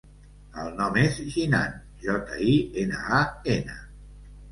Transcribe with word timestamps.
El 0.59 0.69
nom 0.77 0.95
és 1.01 1.19
Jinan: 1.35 1.75
jota, 2.05 2.39
i, 2.53 2.55
ena, 2.85 3.03
a, 3.19 3.21
ena. 3.57 3.77